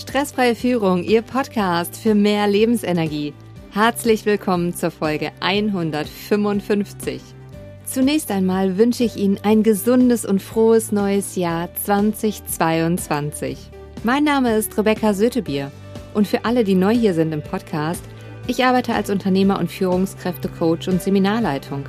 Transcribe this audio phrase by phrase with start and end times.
[0.00, 3.34] Stressfreie Führung, Ihr Podcast für mehr Lebensenergie.
[3.70, 7.20] Herzlich willkommen zur Folge 155.
[7.84, 13.58] Zunächst einmal wünsche ich Ihnen ein gesundes und frohes neues Jahr 2022.
[14.02, 15.70] Mein Name ist Rebecca Sötebier
[16.14, 18.02] und für alle, die neu hier sind im Podcast,
[18.46, 21.84] ich arbeite als Unternehmer und Führungskräftecoach und Seminarleitung,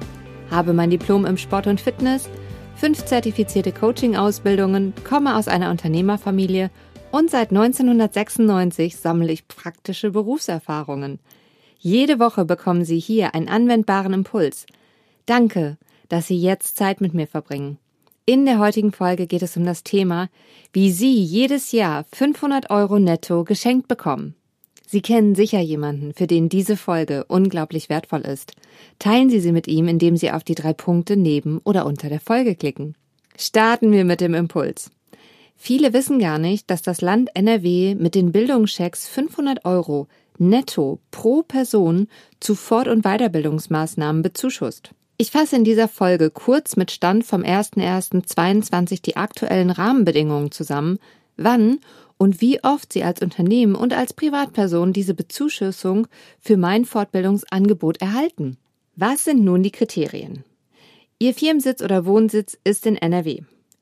[0.50, 2.28] habe mein Diplom im Sport und Fitness,
[2.76, 6.72] fünf zertifizierte Coaching-Ausbildungen, komme aus einer Unternehmerfamilie
[7.12, 11.20] und seit 1996 sammle ich praktische Berufserfahrungen.
[11.80, 14.66] Jede Woche bekommen Sie hier einen anwendbaren Impuls.
[15.26, 15.78] Danke,
[16.10, 17.78] dass Sie jetzt Zeit mit mir verbringen.
[18.26, 20.30] In der heutigen Folge geht es um das Thema,
[20.74, 24.36] wie Sie jedes Jahr 500 Euro netto geschenkt bekommen.
[24.88, 28.54] Sie kennen sicher jemanden, für den diese Folge unglaublich wertvoll ist.
[29.00, 32.20] Teilen Sie sie mit ihm, indem Sie auf die drei Punkte neben oder unter der
[32.20, 32.96] Folge klicken.
[33.38, 34.92] Starten wir mit dem Impuls.
[35.64, 40.08] Viele wissen gar nicht, dass das Land NRW mit den Bildungschecks 500 Euro
[40.40, 42.08] netto pro Person
[42.40, 44.90] zu Fort- und Weiterbildungsmaßnahmen bezuschusst.
[45.18, 50.98] Ich fasse in dieser Folge kurz mit Stand vom 01.01.22 die aktuellen Rahmenbedingungen zusammen,
[51.38, 51.78] wann
[52.18, 56.08] und wie oft Sie als Unternehmen und als Privatperson diese Bezuschussung
[56.40, 58.58] für mein Fortbildungsangebot erhalten.
[58.96, 60.44] Was sind nun die Kriterien?
[61.20, 63.42] Ihr Firmensitz oder Wohnsitz ist in NRW.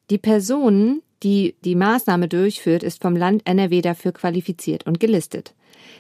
[0.10, 5.54] Die Personen, die die Maßnahme durchführt, ist vom Land NRW dafür qualifiziert und gelistet.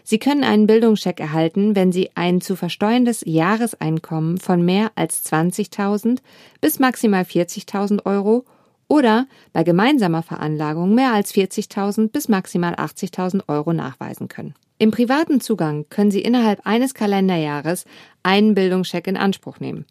[0.03, 6.19] Sie können einen Bildungscheck erhalten, wenn Sie ein zu versteuerndes Jahreseinkommen von mehr als 20.000
[6.61, 8.45] bis maximal 40.000 Euro
[8.87, 14.55] oder bei gemeinsamer Veranlagung mehr als 40.000 bis maximal 80.000 Euro nachweisen können.
[14.79, 17.85] Im privaten Zugang können Sie innerhalb eines Kalenderjahres
[18.23, 19.85] einen Bildungscheck in Anspruch nehmen.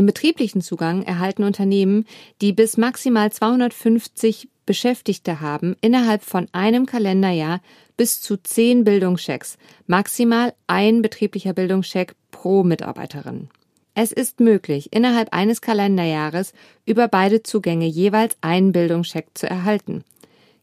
[0.00, 2.06] Im betrieblichen Zugang erhalten Unternehmen,
[2.40, 7.60] die bis maximal 250 Beschäftigte haben, innerhalb von einem Kalenderjahr
[7.98, 13.50] bis zu zehn Bildungschecks, maximal ein betrieblicher Bildungscheck pro Mitarbeiterin.
[13.92, 16.54] Es ist möglich, innerhalb eines Kalenderjahres
[16.86, 20.02] über beide Zugänge jeweils einen Bildungscheck zu erhalten.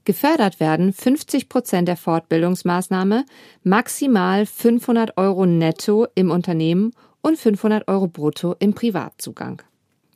[0.04, 3.24] Gefördert werden 50 Prozent der Fortbildungsmaßnahme,
[3.62, 6.92] maximal 500 Euro netto im Unternehmen
[7.28, 9.62] und 500 Euro brutto im Privatzugang.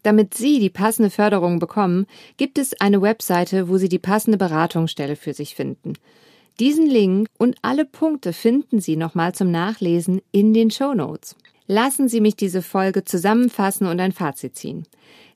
[0.01, 2.07] Damit Sie die passende Förderung bekommen,
[2.37, 5.93] gibt es eine Webseite, wo Sie die passende Beratungsstelle für sich finden.
[6.59, 11.35] Diesen Link und alle Punkte finden Sie nochmal zum Nachlesen in den Show Notes.
[11.67, 14.85] Lassen Sie mich diese Folge zusammenfassen und ein Fazit ziehen.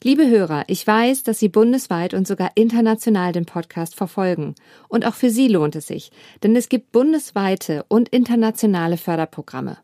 [0.01, 4.55] Liebe Hörer, ich weiß, dass Sie bundesweit und sogar international den Podcast verfolgen.
[4.87, 9.77] Und auch für Sie lohnt es sich, denn es gibt bundesweite und internationale Förderprogramme.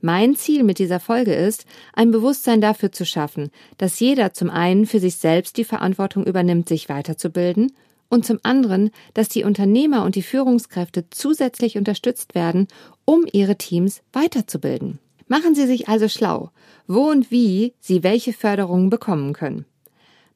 [0.00, 4.86] Mein Ziel mit dieser Folge ist, ein Bewusstsein dafür zu schaffen, dass jeder zum einen
[4.86, 7.72] für sich selbst die Verantwortung übernimmt, sich weiterzubilden,
[8.08, 12.68] und zum anderen, dass die Unternehmer und die Führungskräfte zusätzlich unterstützt werden,
[13.04, 14.98] um ihre Teams weiterzubilden.
[15.26, 16.50] Machen Sie sich also schlau,
[16.86, 19.66] wo und wie Sie welche Förderungen bekommen können.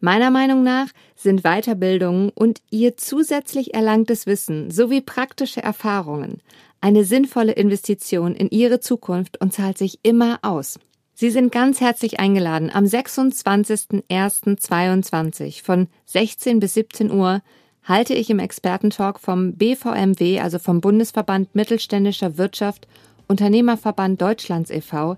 [0.04, 6.40] Meiner Meinung nach sind Weiterbildungen und ihr zusätzlich erlangtes Wissen sowie praktische Erfahrungen
[6.80, 10.80] eine sinnvolle Investition in Ihre Zukunft und zahlt sich immer aus.
[11.14, 17.40] Sie sind ganz herzlich eingeladen, am 26.01.22 von 16 bis 17 Uhr
[17.84, 22.88] halte ich im Expertentalk vom BVMW, also vom Bundesverband Mittelständischer Wirtschaft,
[23.28, 25.14] Unternehmerverband Deutschlands e.V.,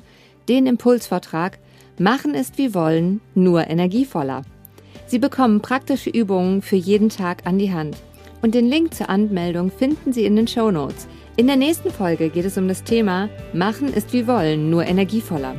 [0.51, 1.59] den Impulsvortrag
[1.99, 4.43] Machen ist wie wollen, nur energievoller.
[5.15, 7.97] Sie bekommen praktische Übungen für jeden Tag an die Hand.
[8.43, 11.07] Und den Link zur Anmeldung finden Sie in den Show Notes.
[11.37, 15.55] In der nächsten Folge geht es um das Thema Machen ist wie wollen, nur energievoller.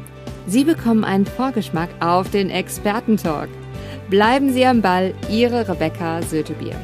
[0.45, 3.47] Sie bekommen einen Vorgeschmack auf den Expertentalk.
[4.09, 6.75] Bleiben Sie am Ball, Ihre Rebecca Sötebier.